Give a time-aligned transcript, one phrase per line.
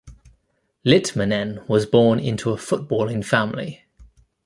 [0.83, 3.85] Litmanen was born into a footballing family.